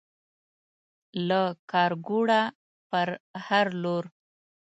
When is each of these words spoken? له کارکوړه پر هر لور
له 1.27 1.41
کارکوړه 1.71 2.41
پر 2.89 3.07
هر 3.47 3.65
لور 3.81 4.03